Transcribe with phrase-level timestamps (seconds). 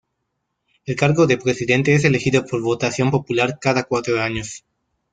[0.85, 4.65] El cargo de presidente es elegido por votación popular cada cuatro años.